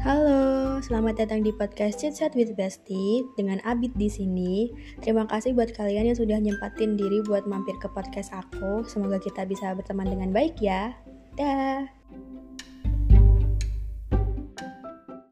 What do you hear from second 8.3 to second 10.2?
aku. Semoga kita bisa berteman